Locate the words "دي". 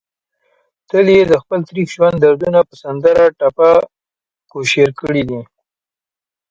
5.29-5.41